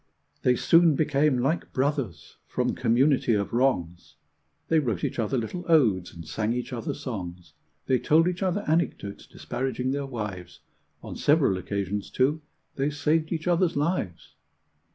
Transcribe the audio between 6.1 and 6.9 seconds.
and sang each